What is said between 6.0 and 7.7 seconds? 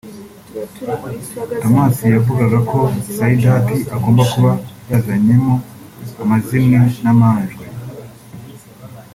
amazimwe n’amanjwe